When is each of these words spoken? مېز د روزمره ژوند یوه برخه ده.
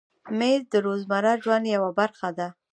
مېز 0.37 0.61
د 0.71 0.75
روزمره 0.85 1.33
ژوند 1.43 1.65
یوه 1.75 1.91
برخه 1.99 2.29
ده. 2.37 2.47